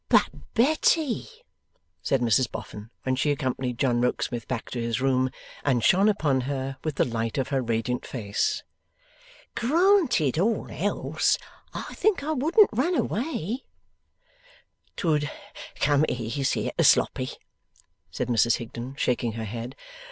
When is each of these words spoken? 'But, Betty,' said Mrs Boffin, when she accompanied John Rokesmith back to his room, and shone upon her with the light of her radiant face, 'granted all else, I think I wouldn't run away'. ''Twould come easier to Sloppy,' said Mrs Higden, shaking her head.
'But, 0.09 0.31
Betty,' 0.55 1.27
said 2.01 2.21
Mrs 2.21 2.51
Boffin, 2.51 2.89
when 3.03 3.15
she 3.15 3.29
accompanied 3.29 3.77
John 3.77 4.01
Rokesmith 4.01 4.47
back 4.47 4.71
to 4.71 4.81
his 4.81 4.99
room, 4.99 5.29
and 5.63 5.83
shone 5.83 6.09
upon 6.09 6.41
her 6.49 6.77
with 6.83 6.95
the 6.95 7.05
light 7.05 7.37
of 7.37 7.49
her 7.49 7.61
radiant 7.61 8.03
face, 8.07 8.63
'granted 9.53 10.39
all 10.39 10.69
else, 10.71 11.37
I 11.75 11.93
think 11.93 12.23
I 12.23 12.31
wouldn't 12.31 12.71
run 12.73 12.95
away'. 12.95 13.63
''Twould 14.97 15.29
come 15.75 16.03
easier 16.09 16.71
to 16.75 16.83
Sloppy,' 16.83 17.37
said 18.09 18.27
Mrs 18.27 18.55
Higden, 18.55 18.95
shaking 18.97 19.33
her 19.33 19.45
head. 19.45 19.75